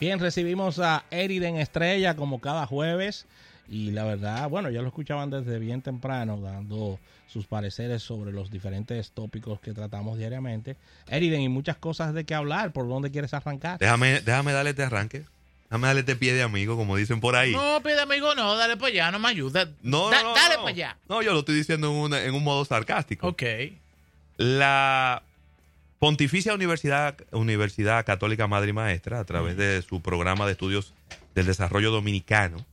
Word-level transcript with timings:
Bien, 0.00 0.18
recibimos 0.18 0.78
a 0.78 1.04
Eriden 1.10 1.56
Estrella 1.56 2.16
como 2.16 2.40
cada 2.40 2.66
jueves 2.66 3.26
y 3.68 3.90
la 3.90 4.04
verdad, 4.04 4.48
bueno, 4.48 4.70
ya 4.70 4.80
lo 4.80 4.88
escuchaban 4.88 5.30
desde 5.30 5.58
bien 5.58 5.82
temprano 5.82 6.40
dando 6.40 6.98
sus 7.28 7.46
pareceres 7.46 8.02
sobre 8.02 8.32
los 8.32 8.50
diferentes 8.50 9.12
tópicos 9.12 9.60
que 9.60 9.72
tratamos 9.72 10.18
diariamente. 10.18 10.76
Eriden, 11.06 11.42
y 11.42 11.48
muchas 11.48 11.76
cosas 11.76 12.14
de 12.14 12.24
qué 12.24 12.34
hablar, 12.34 12.72
¿por 12.72 12.88
dónde 12.88 13.10
quieres 13.10 13.34
arrancar? 13.34 13.78
Déjame, 13.78 14.20
déjame 14.22 14.52
darle 14.52 14.70
este 14.70 14.82
arranque. 14.84 15.24
Déjame 15.68 15.86
darle 15.86 16.00
este 16.00 16.16
pie 16.16 16.32
de 16.32 16.42
amigo, 16.42 16.76
como 16.76 16.96
dicen 16.96 17.20
por 17.20 17.36
ahí. 17.36 17.52
No, 17.52 17.80
pie 17.82 17.94
de 17.94 18.00
amigo, 18.00 18.34
no, 18.34 18.56
dale 18.56 18.76
para 18.76 18.88
allá, 18.88 19.10
no 19.12 19.18
me 19.20 19.28
ayuda. 19.28 19.68
No, 19.82 20.10
Da- 20.10 20.22
no, 20.22 20.30
no, 20.30 20.34
dale 20.34 20.54
no. 20.56 20.60
para 20.62 20.70
allá. 20.74 20.96
No, 21.08 21.22
yo 21.22 21.32
lo 21.32 21.40
estoy 21.40 21.54
diciendo 21.54 21.88
en, 21.90 21.96
una- 21.96 22.22
en 22.24 22.34
un 22.34 22.42
modo 22.42 22.64
sarcástico. 22.64 23.28
Ok. 23.28 23.42
La 24.38 25.22
Pontificia 26.00 26.52
Universidad, 26.54 27.16
Universidad 27.30 28.04
Católica 28.06 28.46
Madre 28.46 28.70
y 28.70 28.72
Maestra, 28.72 29.20
a 29.20 29.24
través 29.24 29.58
de 29.58 29.82
su 29.82 30.00
programa 30.00 30.46
de 30.46 30.52
estudios 30.52 30.94
del 31.34 31.44
desarrollo 31.44 31.90
dominicano, 31.90 32.64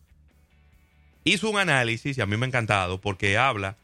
hizo 1.26 1.50
un 1.50 1.60
análisis, 1.60 2.18
y 2.18 2.22
a 2.22 2.26
mí 2.26 2.38
me 2.38 2.46
ha 2.46 2.48
encantado, 2.48 3.02
porque 3.02 3.38
habla 3.38 3.76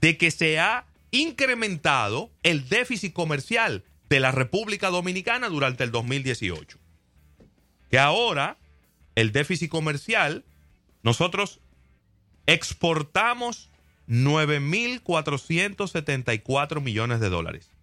de 0.00 0.16
que 0.16 0.30
se 0.30 0.58
ha 0.58 0.86
incrementado 1.10 2.30
el 2.42 2.70
déficit 2.70 3.12
comercial 3.12 3.84
de 4.08 4.18
la 4.18 4.32
República 4.32 4.88
Dominicana 4.88 5.50
durante 5.50 5.84
el 5.84 5.90
2018. 5.90 6.78
Que 7.90 7.98
ahora 7.98 8.56
el 9.14 9.30
déficit 9.30 9.70
comercial, 9.70 10.42
nosotros 11.02 11.60
exportamos 12.46 13.68
9.474 14.08 16.80
millones 16.80 17.20
de 17.20 17.28
dólares. 17.28 17.75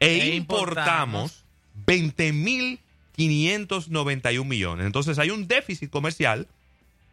E, 0.00 0.32
E 0.32 0.36
importamos 0.36 1.44
20.591 1.86 4.44
millones. 4.44 4.86
Entonces 4.86 5.18
hay 5.18 5.30
un 5.30 5.46
déficit 5.46 5.90
comercial 5.90 6.46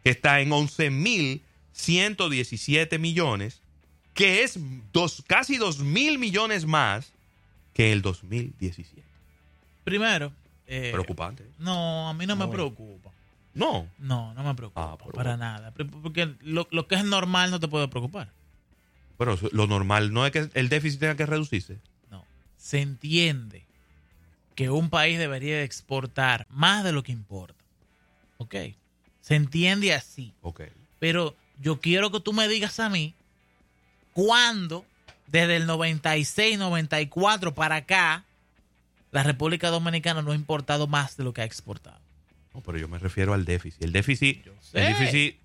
que 0.02 0.10
está 0.10 0.40
en 0.40 0.50
11.117 0.50 2.98
millones, 2.98 3.60
que 4.14 4.42
es 4.42 4.58
dos, 4.92 5.22
casi 5.26 5.58
2.000 5.58 6.18
millones 6.18 6.66
más 6.66 7.12
que 7.74 7.92
el 7.92 8.02
2017. 8.02 9.02
Primero. 9.84 10.32
eh, 10.66 10.90
Preocupante. 10.92 11.44
No, 11.58 12.08
a 12.08 12.14
mí 12.14 12.26
no 12.26 12.34
me 12.36 12.48
preocupa. 12.48 13.10
No. 13.54 13.88
No, 13.98 14.34
no 14.34 14.42
me 14.44 14.54
preocupa. 14.54 14.92
Ah, 14.92 14.98
para 14.98 15.10
bueno. 15.12 15.36
nada. 15.38 15.72
Porque 16.02 16.34
lo, 16.42 16.68
lo 16.70 16.86
que 16.86 16.94
es 16.96 17.04
normal 17.04 17.50
no 17.50 17.58
te 17.60 17.68
puede 17.68 17.88
preocupar. 17.88 18.30
Pero 19.16 19.32
eso- 19.34 19.48
lo 19.52 19.66
normal 19.66 20.12
no 20.12 20.26
es 20.26 20.32
que 20.32 20.48
el 20.54 20.68
déficit 20.68 21.00
tenga 21.00 21.16
que 21.16 21.26
reducirse. 21.26 21.78
Se 22.58 22.80
entiende 22.80 23.64
que 24.54 24.68
un 24.70 24.90
país 24.90 25.18
debería 25.18 25.56
de 25.56 25.64
exportar 25.64 26.46
más 26.50 26.84
de 26.84 26.92
lo 26.92 27.02
que 27.02 27.12
importa. 27.12 27.54
¿Ok? 28.38 28.54
Se 29.20 29.34
entiende 29.36 29.94
así. 29.94 30.32
Ok. 30.42 30.62
Pero 30.98 31.34
yo 31.60 31.80
quiero 31.80 32.10
que 32.10 32.20
tú 32.20 32.32
me 32.32 32.48
digas 32.48 32.78
a 32.80 32.88
mí 32.90 33.14
cuándo, 34.12 34.84
desde 35.26 35.56
el 35.56 35.66
96, 35.66 36.58
94 36.58 37.54
para 37.54 37.76
acá, 37.76 38.24
la 39.12 39.22
República 39.22 39.70
Dominicana 39.70 40.22
no 40.22 40.32
ha 40.32 40.34
importado 40.34 40.86
más 40.86 41.16
de 41.16 41.24
lo 41.24 41.32
que 41.32 41.42
ha 41.42 41.44
exportado. 41.44 41.98
No, 42.54 42.60
pero 42.60 42.78
yo 42.78 42.88
me 42.88 42.98
refiero 42.98 43.34
al 43.34 43.44
déficit. 43.44 43.82
El 43.82 43.92
déficit, 43.92 44.46
el 44.72 44.86
déficit 44.98 45.36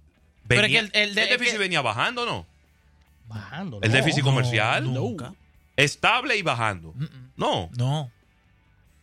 Pero 0.48 0.62
es 0.62 0.68
venía, 0.72 0.90
que 0.90 1.02
el- 1.04 1.10
el 1.10 1.16
déficit 1.16 1.54
que- 1.54 1.58
venía 1.60 1.82
bajando, 1.82 2.26
¿no? 2.26 2.46
Bajando. 3.28 3.80
El 3.82 3.92
no. 3.92 3.96
déficit 3.98 4.24
comercial, 4.24 4.86
No, 4.86 4.92
nunca. 5.02 5.34
Estable 5.76 6.38
y 6.38 6.42
bajando. 6.42 6.94
Mm, 6.94 7.04
mm. 7.04 7.32
No. 7.38 7.70
No. 7.78 8.12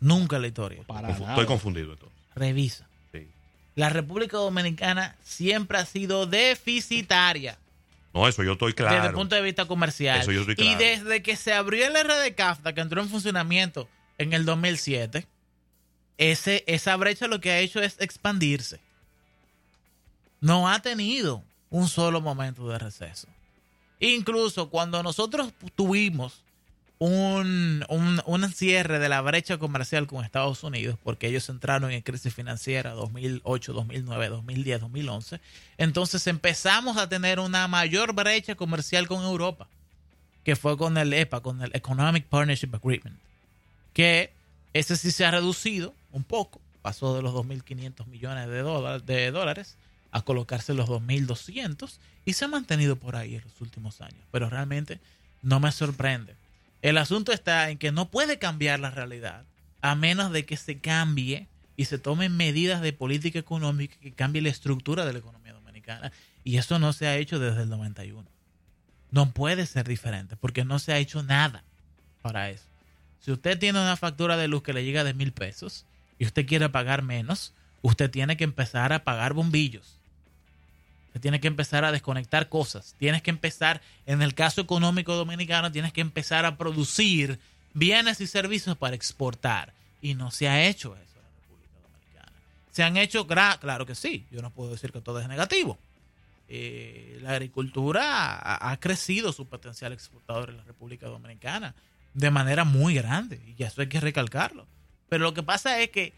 Nunca 0.00 0.36
en 0.36 0.42
la 0.42 0.48
historia. 0.48 0.82
Para 0.86 1.08
Confu- 1.08 1.20
nada. 1.20 1.32
Estoy 1.32 1.46
confundido 1.46 1.92
entonces. 1.92 2.18
Revisa. 2.34 2.86
Sí. 3.12 3.28
La 3.74 3.88
República 3.90 4.36
Dominicana 4.38 5.16
siempre 5.22 5.78
ha 5.78 5.84
sido 5.84 6.26
deficitaria 6.26 7.58
No, 8.14 8.26
eso 8.26 8.42
yo 8.42 8.52
estoy 8.52 8.72
claro. 8.72 8.94
desde 8.94 9.08
el 9.08 9.14
punto 9.14 9.34
de 9.36 9.42
vista 9.42 9.66
comercial. 9.66 10.20
Eso 10.20 10.32
yo 10.32 10.40
estoy 10.40 10.54
Y 10.54 10.56
claro. 10.56 10.78
desde 10.78 11.22
que 11.22 11.36
se 11.36 11.52
abrió 11.52 11.86
el 11.86 11.94
RD 11.94 12.34
CAFTA, 12.34 12.72
que 12.72 12.80
entró 12.80 13.02
en 13.02 13.08
funcionamiento 13.08 13.88
en 14.18 14.32
el 14.32 14.44
2007, 14.44 15.26
ese, 16.18 16.64
esa 16.66 16.96
brecha 16.96 17.26
lo 17.28 17.40
que 17.40 17.50
ha 17.50 17.58
hecho 17.60 17.80
es 17.80 17.96
expandirse. 18.00 18.80
No 20.40 20.68
ha 20.68 20.80
tenido 20.80 21.42
un 21.68 21.88
solo 21.88 22.20
momento 22.20 22.68
de 22.68 22.78
receso. 22.78 23.28
Incluso 24.00 24.70
cuando 24.70 25.02
nosotros 25.02 25.52
tuvimos 25.76 26.42
un, 27.00 27.82
un, 27.88 28.20
un 28.26 28.52
cierre 28.52 28.98
de 28.98 29.08
la 29.08 29.22
brecha 29.22 29.56
comercial 29.56 30.06
con 30.06 30.22
Estados 30.22 30.62
Unidos, 30.62 30.98
porque 31.02 31.28
ellos 31.28 31.48
entraron 31.48 31.90
en 31.90 32.02
crisis 32.02 32.34
financiera 32.34 32.90
2008, 32.90 33.72
2009, 33.72 34.28
2010, 34.28 34.80
2011, 34.82 35.40
entonces 35.78 36.26
empezamos 36.26 36.98
a 36.98 37.08
tener 37.08 37.40
una 37.40 37.66
mayor 37.68 38.12
brecha 38.12 38.54
comercial 38.54 39.08
con 39.08 39.24
Europa, 39.24 39.66
que 40.44 40.56
fue 40.56 40.76
con 40.76 40.98
el 40.98 41.14
EPA, 41.14 41.40
con 41.40 41.62
el 41.62 41.70
Economic 41.74 42.26
Partnership 42.26 42.74
Agreement, 42.74 43.16
que 43.94 44.30
ese 44.74 44.94
sí 44.96 45.10
se 45.10 45.24
ha 45.24 45.30
reducido 45.30 45.94
un 46.12 46.22
poco, 46.22 46.60
pasó 46.82 47.16
de 47.16 47.22
los 47.22 47.32
2.500 47.32 48.06
millones 48.08 48.46
de, 48.48 48.60
dólar- 48.62 49.02
de 49.02 49.30
dólares 49.30 49.76
a 50.12 50.20
colocarse 50.20 50.74
los 50.74 50.86
2.200 50.90 51.92
y 52.26 52.34
se 52.34 52.44
ha 52.44 52.48
mantenido 52.48 52.96
por 52.96 53.16
ahí 53.16 53.36
en 53.36 53.42
los 53.42 53.58
últimos 53.62 54.02
años, 54.02 54.20
pero 54.30 54.50
realmente 54.50 55.00
no 55.40 55.60
me 55.60 55.72
sorprende. 55.72 56.34
El 56.82 56.98
asunto 56.98 57.32
está 57.32 57.70
en 57.70 57.78
que 57.78 57.92
no 57.92 58.10
puede 58.10 58.38
cambiar 58.38 58.80
la 58.80 58.90
realidad 58.90 59.44
a 59.82 59.94
menos 59.94 60.32
de 60.32 60.44
que 60.44 60.56
se 60.56 60.78
cambie 60.78 61.48
y 61.76 61.86
se 61.86 61.98
tomen 61.98 62.36
medidas 62.36 62.82
de 62.82 62.92
política 62.92 63.38
económica 63.38 63.96
que 64.00 64.12
cambie 64.12 64.42
la 64.42 64.48
estructura 64.50 65.04
de 65.04 65.12
la 65.12 65.18
economía 65.18 65.52
dominicana. 65.52 66.12
Y 66.44 66.56
eso 66.56 66.78
no 66.78 66.92
se 66.92 67.06
ha 67.06 67.16
hecho 67.16 67.38
desde 67.38 67.62
el 67.62 67.68
91. 67.68 68.26
No 69.10 69.32
puede 69.32 69.66
ser 69.66 69.88
diferente 69.88 70.36
porque 70.36 70.64
no 70.64 70.78
se 70.78 70.92
ha 70.92 70.98
hecho 70.98 71.22
nada 71.22 71.64
para 72.22 72.50
eso. 72.50 72.64
Si 73.20 73.30
usted 73.32 73.58
tiene 73.58 73.80
una 73.80 73.96
factura 73.96 74.36
de 74.36 74.48
luz 74.48 74.62
que 74.62 74.72
le 74.72 74.84
llega 74.84 75.04
de 75.04 75.14
mil 75.14 75.32
pesos 75.32 75.86
y 76.18 76.26
usted 76.26 76.46
quiere 76.46 76.68
pagar 76.68 77.02
menos, 77.02 77.54
usted 77.82 78.10
tiene 78.10 78.36
que 78.36 78.44
empezar 78.44 78.92
a 78.92 79.04
pagar 79.04 79.34
bombillos. 79.34 79.99
Usted 81.10 81.20
tiene 81.20 81.40
que 81.40 81.48
empezar 81.48 81.84
a 81.84 81.90
desconectar 81.90 82.48
cosas. 82.48 82.94
Tienes 82.96 83.20
que 83.20 83.30
empezar, 83.30 83.82
en 84.06 84.22
el 84.22 84.34
caso 84.34 84.60
económico 84.60 85.16
dominicano, 85.16 85.72
tienes 85.72 85.92
que 85.92 86.00
empezar 86.00 86.46
a 86.46 86.56
producir 86.56 87.40
bienes 87.74 88.20
y 88.20 88.28
servicios 88.28 88.76
para 88.76 88.94
exportar. 88.94 89.74
Y 90.00 90.14
no 90.14 90.30
se 90.30 90.48
ha 90.48 90.64
hecho 90.68 90.94
eso 90.94 91.18
en 91.18 91.24
la 91.24 91.30
República 91.40 91.80
Dominicana. 91.82 92.32
Se 92.70 92.84
han 92.84 92.96
hecho, 92.96 93.26
claro 93.26 93.86
que 93.86 93.96
sí, 93.96 94.24
yo 94.30 94.40
no 94.40 94.50
puedo 94.50 94.70
decir 94.70 94.92
que 94.92 95.00
todo 95.00 95.18
es 95.18 95.26
negativo. 95.26 95.80
Eh, 96.48 97.18
la 97.22 97.32
agricultura 97.32 98.36
ha, 98.36 98.70
ha 98.70 98.78
crecido 98.78 99.32
su 99.32 99.48
potencial 99.48 99.92
exportador 99.92 100.50
en 100.50 100.58
la 100.58 100.64
República 100.64 101.08
Dominicana 101.08 101.74
de 102.14 102.30
manera 102.30 102.62
muy 102.62 102.94
grande. 102.94 103.40
Y 103.58 103.60
eso 103.64 103.80
hay 103.80 103.88
que 103.88 103.98
recalcarlo. 103.98 104.68
Pero 105.08 105.24
lo 105.24 105.34
que 105.34 105.42
pasa 105.42 105.80
es 105.80 105.90
que 105.90 106.14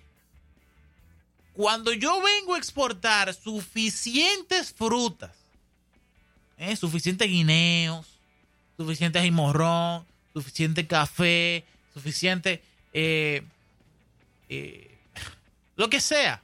cuando 1.54 1.92
yo 1.92 2.20
vengo 2.22 2.54
a 2.54 2.58
exportar 2.58 3.32
suficientes 3.34 4.72
frutas, 4.72 5.32
¿eh? 6.58 6.74
suficientes 6.76 7.28
guineos, 7.28 8.06
suficiente 8.76 9.30
morrón, 9.30 10.04
suficiente 10.32 10.86
café, 10.86 11.64
suficiente 11.92 12.62
eh, 12.94 13.42
eh, 14.48 14.90
lo 15.76 15.88
que 15.90 16.00
sea, 16.00 16.42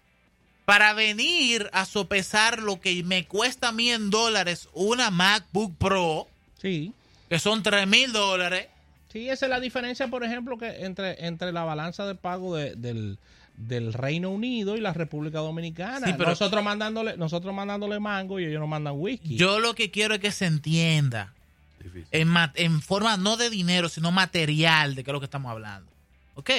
para 0.64 0.92
venir 0.92 1.70
a 1.72 1.86
sopesar 1.86 2.62
lo 2.62 2.80
que 2.80 3.02
me 3.04 3.24
cuesta 3.26 3.68
a 3.68 3.72
mí 3.72 3.90
en 3.90 4.10
dólares 4.10 4.68
una 4.74 5.10
MacBook 5.10 5.74
Pro, 5.78 6.28
Sí. 6.60 6.92
que 7.28 7.38
son 7.38 7.62
3 7.62 7.86
mil 7.86 8.12
dólares. 8.12 8.66
Sí, 9.10 9.30
esa 9.30 9.46
es 9.46 9.50
la 9.50 9.60
diferencia, 9.60 10.08
por 10.08 10.22
ejemplo, 10.24 10.58
que 10.58 10.84
entre, 10.84 11.24
entre 11.26 11.52
la 11.52 11.64
balanza 11.64 12.06
de 12.06 12.14
pago 12.14 12.54
de- 12.56 12.74
del, 12.74 13.18
del 13.58 13.92
Reino 13.92 14.30
Unido 14.30 14.76
y 14.76 14.80
la 14.80 14.92
República 14.92 15.40
Dominicana. 15.40 16.06
Sí, 16.06 16.14
pero- 16.16 16.30
nosotros 16.30 16.62
mandándole, 16.62 17.16
nosotros 17.16 17.52
mandándole 17.54 17.98
mango 17.98 18.38
y 18.40 18.44
ellos 18.46 18.60
nos 18.60 18.68
mandan 18.68 18.94
whisky. 18.96 19.36
Yo 19.36 19.58
lo 19.58 19.74
que 19.74 19.90
quiero 19.90 20.14
es 20.14 20.20
que 20.20 20.30
se 20.30 20.46
entienda 20.46 21.34
Difícil. 21.80 22.06
en, 22.12 22.32
en 22.54 22.80
forma 22.80 23.16
no 23.16 23.36
de 23.36 23.50
dinero, 23.50 23.88
sino 23.88 24.12
material 24.12 24.94
de 24.94 25.02
qué 25.04 25.10
es 25.10 25.12
lo 25.12 25.20
que 25.20 25.26
estamos 25.26 25.50
hablando. 25.50 25.90
¿Ok? 26.36 26.50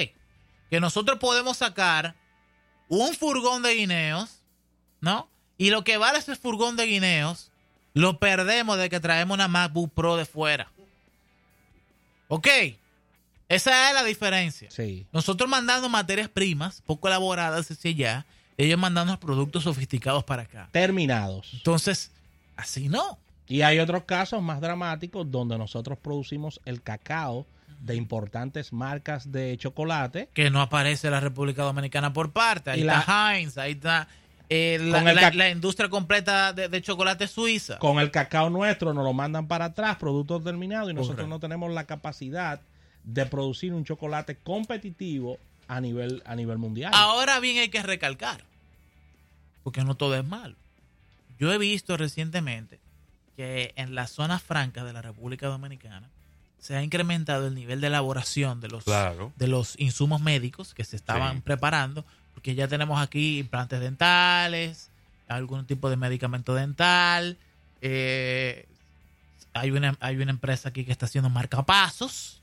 Que 0.70 0.80
nosotros 0.82 1.20
podemos 1.20 1.58
sacar 1.58 2.16
un 2.90 3.14
furgón 3.16 3.64
de 3.64 3.76
guineos, 3.76 4.42
¿no? 5.00 5.30
Y 5.58 5.70
lo 5.70 5.84
que 5.86 5.98
vale 5.98 6.20
ese 6.20 6.36
furgón 6.36 6.76
de 6.76 6.86
guineos, 6.86 7.50
lo 7.94 8.20
perdemos 8.20 8.78
de 8.78 8.90
que 8.90 9.00
traemos 9.00 9.36
una 9.36 9.48
MacBook 9.48 9.94
Pro 9.94 10.18
de 10.18 10.26
fuera. 10.26 10.70
¿Ok? 12.28 12.48
Esa 13.50 13.90
es 13.90 13.96
la 13.96 14.04
diferencia. 14.04 14.70
Sí. 14.72 15.06
Nosotros 15.12 15.50
mandando 15.50 15.90
materias 15.90 16.30
primas, 16.30 16.82
poco 16.86 17.08
elaboradas 17.08 17.70
hacia 17.72 17.92
allá, 17.92 18.26
ellos 18.58 18.78
mandando 18.80 19.20
productos 19.20 19.64
sofisticados 19.64 20.24
para 20.24 20.44
acá. 20.44 20.70
Terminados. 20.72 21.50
Entonces, 21.54 22.12
así 22.56 22.90
no. 22.90 23.18
Y 23.48 23.62
hay 23.64 23.80
otros 23.80 24.04
casos 24.04 24.42
más 24.44 24.62
dramáticos 24.62 25.30
donde 25.32 25.58
nosotros 25.58 25.98
producimos 25.98 26.62
el 26.66 26.82
cacao 26.84 27.48
de 27.82 27.96
importantes 27.96 28.72
marcas 28.74 29.32
de 29.32 29.58
chocolate. 29.58 30.30
Que 30.34 30.52
no 30.52 30.62
aparece 30.62 31.10
la 31.10 31.20
República 31.20 31.64
Dominicana 31.64 32.14
por 32.14 32.32
parte. 32.32 32.70
Ahí 32.72 32.82
Y 32.84 32.88
está 32.88 33.04
la- 33.08 33.36
Heinz, 33.38 33.58
ahí 33.58 33.72
está 33.72 34.08
eh, 34.50 34.78
la, 34.82 35.02
la- 35.14 35.32
la 35.32 35.50
industria 35.50 35.90
completa 35.90 36.54
de, 36.54 36.68
de 36.70 36.82
chocolate 36.82 37.28
suiza. 37.28 37.78
Con 37.80 37.98
el 38.00 38.12
cacao 38.12 38.50
nuestro 38.50 38.94
nos 38.94 39.04
lo 39.04 39.14
mandan 39.14 39.48
para 39.48 39.66
atrás, 39.66 39.96
productos 39.98 40.44
terminados, 40.44 40.90
y 40.92 40.94
nosotros 40.94 41.16
Correcto. 41.16 41.30
no 41.36 41.40
tenemos 41.40 41.72
la 41.72 41.86
capacidad 41.86 42.60
de 43.04 43.26
producir 43.26 43.74
un 43.74 43.84
chocolate 43.86 44.36
competitivo 44.38 45.38
a 45.68 45.80
nivel, 45.82 46.22
a 46.26 46.36
nivel 46.36 46.58
mundial. 46.58 46.92
Ahora 46.94 47.40
bien 47.40 47.58
hay 47.58 47.70
que 47.70 47.82
recalcar, 47.84 48.44
porque 49.64 49.84
no 49.84 49.96
todo 49.96 50.16
es 50.16 50.26
malo. 50.26 50.56
Yo 51.40 51.52
he 51.54 51.58
visto 51.58 51.96
recientemente 51.98 52.80
que 53.38 53.74
en 53.78 53.96
las 53.96 54.12
zonas 54.12 54.42
francas 54.44 54.84
de 54.86 54.94
la 54.94 55.02
República 55.02 55.48
Dominicana 55.48 56.10
se 56.60 56.76
ha 56.76 56.84
incrementado 56.84 57.48
el 57.48 57.56
nivel 57.56 57.80
de 57.80 57.88
elaboración 57.88 58.60
de 58.60 58.68
los, 58.68 58.84
Claro. 58.84 59.32
de 59.38 59.48
los 59.48 59.80
insumos 59.80 60.20
médicos 60.22 60.74
que 60.74 60.84
se 60.84 60.98
estaban 60.98 61.38
Sí. 61.38 61.42
preparando, 61.46 62.04
porque 62.34 62.54
ya 62.56 62.68
tenemos 62.68 63.02
aquí 63.02 63.40
implantes 63.40 63.80
dentales, 63.80 64.90
algún 65.30 65.66
tipo 65.66 65.90
de 65.90 65.96
medicamento 65.96 66.54
dental, 66.54 67.38
eh, 67.82 68.66
hay, 69.54 69.72
una, 69.72 69.96
hay 70.02 70.18
una 70.18 70.32
empresa 70.32 70.70
aquí 70.70 70.84
que 70.84 70.92
está 70.92 71.06
haciendo 71.06 71.30
marcapasos, 71.30 72.39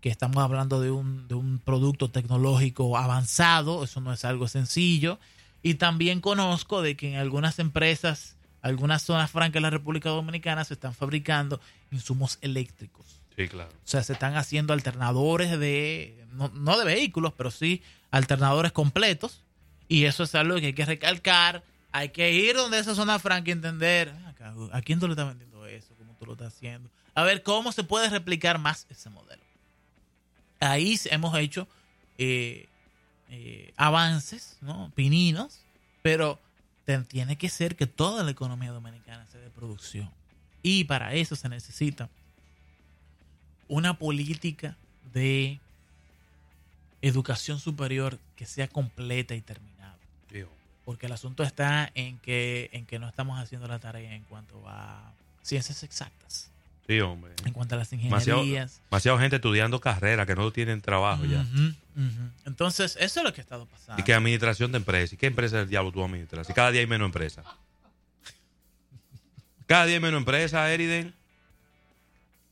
que 0.00 0.08
estamos 0.08 0.38
hablando 0.38 0.80
de 0.80 0.90
un, 0.90 1.28
de 1.28 1.34
un 1.34 1.58
producto 1.58 2.10
tecnológico 2.10 2.96
avanzado, 2.96 3.84
eso 3.84 4.00
no 4.00 4.12
es 4.12 4.24
algo 4.24 4.48
sencillo, 4.48 5.18
y 5.62 5.74
también 5.74 6.20
conozco 6.20 6.82
de 6.82 6.96
que 6.96 7.12
en 7.12 7.16
algunas 7.16 7.58
empresas, 7.58 8.36
algunas 8.62 9.02
zonas 9.02 9.30
francas 9.30 9.54
de 9.54 9.60
la 9.60 9.70
República 9.70 10.08
Dominicana 10.08 10.64
se 10.64 10.74
están 10.74 10.94
fabricando 10.94 11.60
insumos 11.90 12.38
eléctricos. 12.40 13.20
Sí, 13.36 13.48
claro. 13.48 13.70
O 13.70 13.88
sea, 13.88 14.02
se 14.02 14.14
están 14.14 14.36
haciendo 14.36 14.72
alternadores 14.72 15.58
de, 15.58 16.24
no, 16.32 16.48
no 16.48 16.78
de 16.78 16.84
vehículos, 16.84 17.32
pero 17.36 17.50
sí 17.50 17.82
alternadores 18.10 18.72
completos. 18.72 19.42
Y 19.88 20.04
eso 20.04 20.22
es 20.24 20.34
algo 20.34 20.56
que 20.56 20.66
hay 20.66 20.72
que 20.72 20.84
recalcar. 20.84 21.64
Hay 21.92 22.10
que 22.10 22.32
ir 22.32 22.54
donde 22.54 22.78
esa 22.78 22.94
zona 22.94 23.18
franca 23.18 23.50
y 23.50 23.52
entender, 23.52 24.12
"Ven 24.12 24.26
acá, 24.26 24.54
¿a 24.72 24.80
quién 24.82 25.00
tú 25.00 25.06
le 25.06 25.12
estás 25.12 25.28
vendiendo 25.28 25.66
eso? 25.66 25.94
¿Cómo 25.96 26.14
tú 26.14 26.26
lo 26.26 26.32
estás 26.32 26.54
haciendo? 26.54 26.90
A 27.14 27.24
ver 27.24 27.42
cómo 27.42 27.72
se 27.72 27.82
puede 27.82 28.08
replicar 28.08 28.58
más 28.58 28.86
ese 28.88 29.10
modelo. 29.10 29.42
Ahí 30.60 30.98
hemos 31.06 31.36
hecho 31.38 31.66
eh, 32.18 32.68
eh, 33.30 33.72
avances, 33.76 34.58
¿no? 34.60 34.92
Pininos, 34.94 35.60
pero 36.02 36.38
tiene 37.08 37.36
que 37.36 37.48
ser 37.48 37.76
que 37.76 37.86
toda 37.86 38.24
la 38.24 38.30
economía 38.30 38.72
dominicana 38.72 39.26
sea 39.26 39.40
de 39.40 39.50
producción. 39.50 40.10
Y 40.62 40.84
para 40.84 41.14
eso 41.14 41.36
se 41.36 41.48
necesita 41.48 42.08
una 43.68 43.98
política 43.98 44.76
de 45.12 45.60
educación 47.02 47.58
superior 47.58 48.18
que 48.36 48.46
sea 48.46 48.68
completa 48.68 49.34
y 49.34 49.40
terminada. 49.40 49.96
Porque 50.84 51.06
el 51.06 51.12
asunto 51.12 51.44
está 51.44 51.90
en 51.94 52.18
que, 52.18 52.68
en 52.72 52.84
que 52.84 52.98
no 52.98 53.08
estamos 53.08 53.38
haciendo 53.38 53.68
la 53.68 53.78
tarea 53.78 54.12
en 54.14 54.24
cuanto 54.24 54.60
a 54.66 55.12
ciencias 55.42 55.84
exactas, 55.84 56.50
Sí, 56.90 57.00
hombre. 57.00 57.32
en 57.44 57.52
cuanto 57.52 57.76
a 57.76 57.78
las 57.78 57.92
ingenierías. 57.92 58.80
demasiado 58.90 59.16
gente 59.20 59.36
estudiando 59.36 59.80
carrera 59.80 60.26
que 60.26 60.34
no 60.34 60.50
tienen 60.50 60.80
trabajo 60.80 61.24
ya. 61.24 61.46
Entonces, 62.44 62.96
eso 62.98 63.20
es 63.20 63.24
lo 63.24 63.32
que 63.32 63.40
ha 63.40 63.44
estado 63.44 63.66
pasando. 63.66 64.00
Y 64.00 64.04
que 64.04 64.12
administración 64.12 64.72
de 64.72 64.78
empresas. 64.78 65.12
¿Y 65.12 65.16
qué 65.16 65.26
empresa 65.26 65.58
del 65.58 65.68
diablo 65.68 65.92
tú 65.92 66.02
administras? 66.02 66.50
Y 66.50 66.52
cada 66.52 66.72
día 66.72 66.80
hay 66.80 66.88
menos 66.88 67.06
empresas. 67.06 67.46
Cada 69.66 69.86
día 69.86 69.94
hay 69.94 70.00
menos 70.00 70.18
empresas, 70.18 70.68
Eriden. 70.68 71.14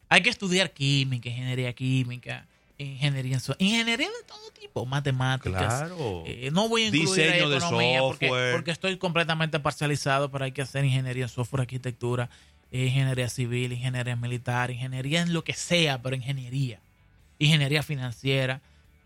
Hay 0.09 0.23
que 0.23 0.31
estudiar 0.31 0.71
química, 0.71 1.29
ingeniería 1.29 1.73
química, 1.73 2.47
ingeniería 2.79 3.41
ingeniería 3.59 4.07
de 4.07 4.25
todo 4.25 4.51
tipo, 4.53 4.87
matemáticas. 4.87 5.67
Claro. 5.67 6.23
Eh, 6.27 6.51
no 6.53 6.69
voy 6.69 6.85
a 6.85 6.87
incluir 6.87 7.09
Diseño 7.09 7.49
de 7.51 7.57
economía 7.57 8.01
porque, 8.03 8.29
software. 8.29 8.55
porque 8.55 8.71
estoy 8.71 8.97
completamente 8.99 9.59
parcializado, 9.59 10.31
pero 10.31 10.45
hay 10.45 10.53
que 10.53 10.63
hacer 10.63 10.85
ingeniería 10.85 11.25
en 11.25 11.29
software, 11.29 11.63
arquitectura, 11.63 12.31
ingeniería 12.71 13.29
civil, 13.29 13.73
ingeniería 13.73 14.17
militar, 14.17 14.71
ingeniería 14.71 15.23
en 15.23 15.33
lo 15.33 15.45
que 15.45 15.55
sea, 15.55 16.03
pero 16.03 16.17
ingeniería. 16.17 16.81
Ingeniería 17.39 17.83
financiera. 17.83 18.61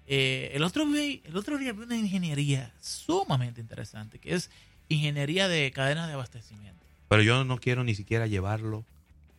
Eh, 0.07 0.51
el, 0.55 0.63
otro 0.65 0.85
el 0.85 1.37
otro 1.37 1.59
día 1.59 1.73
vi 1.73 1.83
una 1.83 1.97
ingeniería 1.97 2.73
sumamente 2.81 3.61
interesante, 3.61 4.19
que 4.19 4.35
es 4.35 4.51
ingeniería 4.89 5.49
de 5.49 5.71
cadenas 5.71 6.09
de 6.09 6.15
abastecimiento. 6.15 6.85
Pero 7.09 7.23
yo 7.23 7.45
no 7.45 7.59
quiero 7.59 7.85
ni 7.85 7.95
siquiera 7.95 8.27
llevarlo 8.27 8.85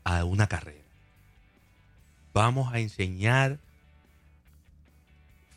a 0.03 0.23
una 0.23 0.47
carrera. 0.47 0.83
Vamos 2.33 2.73
a 2.73 2.79
enseñar 2.79 3.59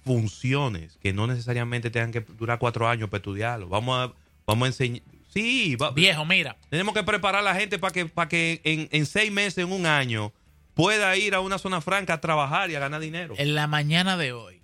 funciones 0.04 0.98
que 1.02 1.12
no 1.12 1.26
necesariamente 1.26 1.90
tengan 1.90 2.12
que 2.12 2.20
durar 2.20 2.58
cuatro 2.58 2.88
años 2.88 3.08
para 3.08 3.18
estudiarlo. 3.18 3.68
Vamos 3.68 3.98
a, 3.98 4.14
vamos 4.46 4.66
a 4.66 4.68
enseñar. 4.68 5.02
Sí, 5.36 5.76
va- 5.76 5.90
Viejo, 5.90 6.24
mira, 6.24 6.56
tenemos 6.70 6.94
que 6.94 7.02
preparar 7.04 7.40
a 7.42 7.44
la 7.44 7.54
gente 7.54 7.78
para 7.78 7.92
que, 7.92 8.06
para 8.06 8.28
que 8.28 8.60
en, 8.64 8.88
en 8.90 9.04
seis 9.06 9.30
meses, 9.30 9.58
en 9.64 9.70
un 9.70 9.84
año, 9.84 10.32
pueda 10.74 11.14
ir 11.16 11.34
a 11.34 11.40
una 11.40 11.58
zona 11.58 11.80
franca 11.82 12.14
a 12.14 12.20
trabajar 12.20 12.70
y 12.70 12.74
a 12.74 12.80
ganar 12.80 13.00
dinero. 13.00 13.34
en 13.36 13.54
la 13.54 13.66
mañana 13.66 14.16
de 14.16 14.32
hoy, 14.32 14.60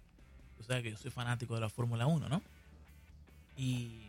tú 0.57 0.65
sabes 0.65 0.83
que 0.83 0.91
yo 0.91 0.97
soy 0.97 1.11
fanático 1.11 1.55
de 1.55 1.61
la 1.61 1.69
Fórmula 1.69 2.07
1, 2.07 2.29
¿no? 2.31 2.43
Y 3.57 4.01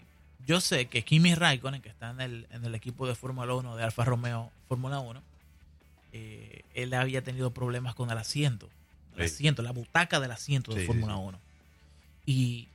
yo 0.47 0.61
sé 0.61 0.85
que 0.87 1.03
Kimi 1.03 1.35
Raikkonen, 1.35 1.81
que 1.81 1.89
está 1.89 2.11
en 2.11 2.21
el, 2.21 2.47
en 2.51 2.63
el 2.63 2.75
equipo 2.75 3.07
de 3.07 3.15
Fórmula 3.15 3.53
1 3.53 3.75
de 3.75 3.83
Alfa 3.83 4.05
Romeo 4.05 4.49
Fórmula 4.69 4.99
1, 4.99 5.21
eh, 6.13 6.61
él 6.75 6.93
había 6.93 7.23
tenido 7.23 7.51
problemas 7.51 7.93
con 7.95 8.09
el 8.09 8.17
asiento, 8.17 8.69
el 9.17 9.27
Sí. 9.27 9.35
asiento, 9.35 9.61
la 9.63 9.71
butaca 9.71 10.19
del 10.21 10.31
asiento 10.31 10.73
de 10.73 10.81
Sí, 10.81 10.87
Fórmula 10.87 11.13
sí, 11.13 11.19
sí. 11.19 11.25
1. 11.27 11.39
Y 12.25 12.67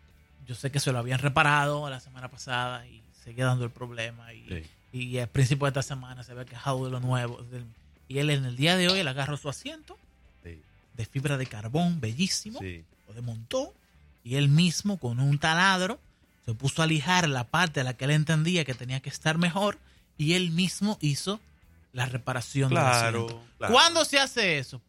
yo 0.49 0.55
sé 0.55 0.71
que 0.73 0.81
se 0.81 0.91
lo 0.93 0.99
habían 0.99 1.19
reparado 1.21 1.89
la 1.91 2.01
semana 2.01 2.29
pasada 2.29 2.87
y 2.87 3.03
seguía 3.25 3.45
dando 3.45 3.65
el 3.65 3.71
problema. 3.71 4.33
Y, 4.33 4.47
Sí. 4.49 4.99
y 4.99 5.19
al 5.19 5.29
principio 5.29 5.67
de 5.67 5.71
esta 5.71 5.83
semana 5.83 6.25
se 6.25 6.33
había 6.33 6.45
quejado 6.47 6.85
de 6.87 6.91
lo 6.91 7.01
nuevo. 7.01 7.43
del- 7.45 7.67
y 8.09 8.19
él 8.19 8.31
en 8.31 8.47
el 8.47 8.57
día 8.57 8.77
de 8.77 8.89
hoy 8.89 9.01
él 9.01 9.09
agarró 9.09 9.37
su 9.37 9.49
asiento 9.51 9.99
Sí, 10.43 10.61
de 10.95 11.05
fibra 11.05 11.37
de 11.37 11.47
carbón, 11.47 12.01
bellísimo, 12.01 12.59
sí. 12.61 12.83
lo 13.07 13.13
desmontó 13.15 13.75
y 14.25 14.37
él 14.37 14.49
mismo 14.49 14.97
con 14.99 15.21
un 15.21 15.39
taladro 15.39 16.01
se 16.47 16.55
puso 16.55 16.83
a 16.83 16.87
lijar 16.87 17.29
la 17.29 17.45
parte 17.45 17.81
a 17.81 17.85
la 17.85 17.93
que 17.95 18.07
él 18.07 18.13
entendía 18.13 18.65
que 18.65 18.73
tenía 18.75 19.01
que 19.01 19.11
estar 19.11 19.37
mejor 19.37 19.79
y 20.17 20.33
él 20.33 20.51
mismo 20.51 20.97
hizo 21.03 21.39
la 21.93 22.07
reparación 22.07 22.71
del 22.71 22.79
Claro, 22.79 23.25
asiento. 23.27 23.45
claro. 23.59 23.73
¿Cuándo 23.75 24.05
se 24.07 24.19
hace 24.19 24.59
eso? 24.59 24.81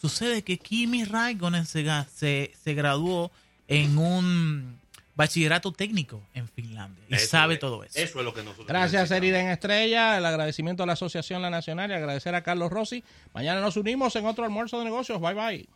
Sucede 0.00 0.42
que 0.42 0.58
Kimi 0.58 1.04
Raikkonen 1.04 1.64
se, 1.66 1.84
se, 2.14 2.52
se 2.62 2.74
graduó 2.74 3.30
en 3.68 3.96
un 3.98 4.79
bachillerato 5.20 5.72
técnico 5.72 6.22
en 6.32 6.48
Finlandia 6.48 7.04
y 7.08 7.16
sabe 7.16 7.58
todo 7.58 7.84
eso. 7.84 7.98
Eso 7.98 8.18
es 8.20 8.24
lo 8.24 8.32
que 8.32 8.42
nosotros. 8.42 8.66
Gracias, 8.66 9.10
Eriden 9.10 9.48
Estrella. 9.48 10.16
El 10.16 10.24
agradecimiento 10.24 10.82
a 10.82 10.86
la 10.86 10.94
Asociación 10.94 11.42
La 11.42 11.50
Nacional 11.50 11.90
y 11.90 11.94
agradecer 11.94 12.34
a 12.34 12.42
Carlos 12.42 12.70
Rossi. 12.70 13.04
Mañana 13.34 13.60
nos 13.60 13.76
unimos 13.76 14.16
en 14.16 14.24
otro 14.24 14.44
almuerzo 14.44 14.78
de 14.78 14.84
negocios. 14.86 15.20
Bye 15.20 15.34
bye. 15.34 15.68